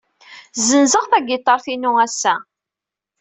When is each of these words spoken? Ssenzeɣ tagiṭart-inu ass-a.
Ssenzeɣ 0.57 1.03
tagiṭart-inu 1.11 1.91
ass-a. 2.05 2.35